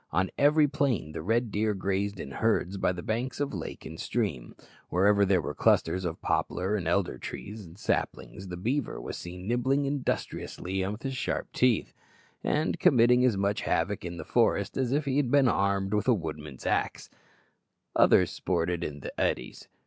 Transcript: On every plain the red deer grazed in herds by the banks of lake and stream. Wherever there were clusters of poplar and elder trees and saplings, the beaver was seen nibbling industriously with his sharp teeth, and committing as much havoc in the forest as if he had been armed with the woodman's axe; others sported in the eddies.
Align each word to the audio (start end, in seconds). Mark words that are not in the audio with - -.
On 0.09 0.31
every 0.35 0.67
plain 0.67 1.11
the 1.11 1.21
red 1.21 1.51
deer 1.51 1.75
grazed 1.75 2.19
in 2.19 2.31
herds 2.31 2.77
by 2.77 2.91
the 2.91 3.03
banks 3.03 3.39
of 3.39 3.53
lake 3.53 3.85
and 3.85 3.99
stream. 3.99 4.55
Wherever 4.89 5.25
there 5.27 5.43
were 5.43 5.53
clusters 5.53 6.05
of 6.05 6.23
poplar 6.23 6.75
and 6.75 6.87
elder 6.87 7.19
trees 7.19 7.63
and 7.67 7.77
saplings, 7.77 8.47
the 8.47 8.57
beaver 8.57 8.99
was 8.99 9.15
seen 9.15 9.47
nibbling 9.47 9.85
industriously 9.85 10.83
with 10.87 11.03
his 11.03 11.15
sharp 11.15 11.51
teeth, 11.53 11.93
and 12.43 12.79
committing 12.79 13.23
as 13.23 13.37
much 13.37 13.61
havoc 13.61 14.03
in 14.03 14.17
the 14.17 14.25
forest 14.25 14.75
as 14.75 14.91
if 14.91 15.05
he 15.05 15.17
had 15.17 15.29
been 15.29 15.47
armed 15.47 15.93
with 15.93 16.05
the 16.05 16.15
woodman's 16.15 16.65
axe; 16.65 17.11
others 17.95 18.31
sported 18.31 18.83
in 18.83 19.01
the 19.01 19.13
eddies. 19.21 19.67